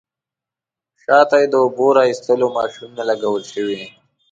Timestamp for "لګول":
3.09-3.43